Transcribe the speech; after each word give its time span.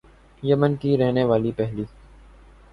یمن 0.43 0.75
کی 0.75 0.97
رہنے 0.97 1.23
والی 1.23 1.51
پہلی 1.51 1.83